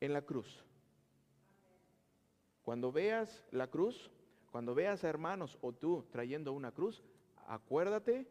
en 0.00 0.12
la 0.12 0.22
cruz. 0.22 0.64
Cuando 2.62 2.92
veas 2.92 3.44
la 3.50 3.68
cruz, 3.68 4.10
cuando 4.50 4.74
veas 4.74 5.04
a 5.04 5.08
hermanos 5.08 5.58
o 5.60 5.72
tú 5.72 6.06
trayendo 6.10 6.52
una 6.52 6.72
cruz, 6.72 7.02
acuérdate 7.46 8.26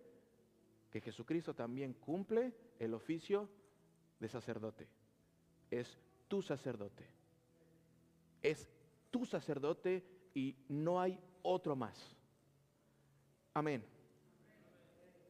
que 0.92 1.02
Jesucristo 1.02 1.54
también 1.54 1.94
cumple 1.94 2.54
el 2.80 2.94
oficio 2.94 3.50
de 4.20 4.28
sacerdote. 4.28 4.88
Es 5.70 5.98
tu 6.28 6.42
sacerdote. 6.42 7.19
Es 8.42 8.70
tu 9.10 9.26
sacerdote 9.26 10.06
y 10.34 10.56
no 10.68 11.00
hay 11.00 11.20
otro 11.42 11.76
más. 11.76 12.16
Amén. 13.54 13.84